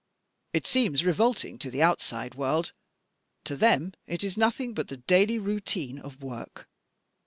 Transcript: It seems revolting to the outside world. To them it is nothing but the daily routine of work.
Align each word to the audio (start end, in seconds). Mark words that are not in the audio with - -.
It 0.51 0.65
seems 0.65 1.05
revolting 1.05 1.59
to 1.59 1.69
the 1.69 1.83
outside 1.83 2.33
world. 2.33 2.73
To 3.43 3.55
them 3.55 3.93
it 4.07 4.23
is 4.23 4.35
nothing 4.35 4.73
but 4.73 4.87
the 4.87 4.97
daily 4.97 5.37
routine 5.37 5.99
of 5.99 6.23
work. 6.23 6.67